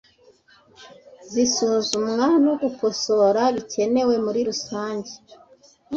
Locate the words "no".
2.45-2.53